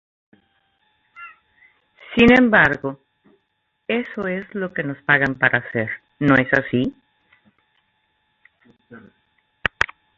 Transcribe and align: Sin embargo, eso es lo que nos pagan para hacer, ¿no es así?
Sin 2.15 2.31
embargo, 2.35 2.99
eso 3.87 4.25
es 4.27 4.47
lo 4.55 4.73
que 4.73 4.81
nos 4.83 4.97
pagan 5.03 5.35
para 5.35 5.59
hacer, 5.59 5.91
¿no 6.17 6.33
es 6.37 6.51
así? 6.53 6.95